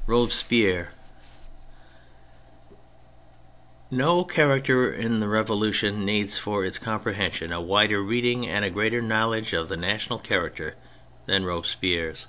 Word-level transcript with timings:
^ 0.00 0.02
ROBESPIERRE 0.08 0.94
No 3.90 4.24
character 4.24 4.90
in 4.90 5.20
the 5.20 5.28
Revolution 5.28 6.06
needs 6.06 6.38
for 6.38 6.64
its 6.64 6.78
comprehension 6.78 7.52
a 7.52 7.60
wider 7.60 8.00
reading 8.02 8.48
and 8.48 8.64
a 8.64 8.70
greater 8.70 9.02
knowledge 9.02 9.52
of 9.52 9.68
the 9.68 9.76
national 9.76 10.18
character 10.18 10.76
than 11.26 11.44
Robespierre's. 11.44 12.26